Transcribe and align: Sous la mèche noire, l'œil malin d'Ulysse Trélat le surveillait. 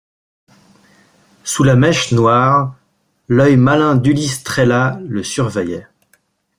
Sous 1.43 1.61
la 1.63 1.75
mèche 1.75 2.11
noire, 2.11 2.75
l'œil 3.27 3.55
malin 3.55 3.93
d'Ulysse 3.95 4.43
Trélat 4.43 4.99
le 5.05 5.21
surveillait. 5.21 5.85